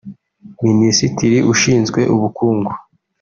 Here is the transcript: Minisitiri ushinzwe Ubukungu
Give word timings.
Minisitiri 0.65 1.37
ushinzwe 1.53 2.01
Ubukungu 2.15 2.71